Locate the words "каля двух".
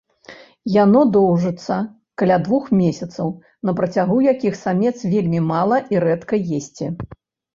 2.21-2.63